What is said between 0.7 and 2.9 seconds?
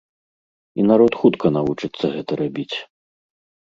І народ хутка навучыцца гэта рабіць.